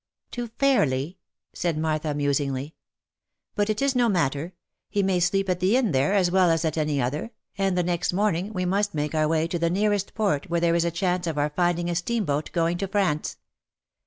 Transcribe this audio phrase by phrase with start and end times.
[0.31, 1.19] "To Fairly?"
[1.53, 2.73] said Martha, musingly.
[3.53, 4.53] "But it is no matter—
[4.89, 7.83] he may sleep at the inn there as well as at any other, and the
[7.83, 10.85] next morn ing we must make our way to the nearest port where there is
[10.85, 13.37] a chance of our finding a steam boat going to France.